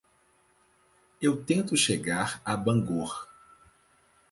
[1.21, 3.29] Eu tento chegar a Bangor.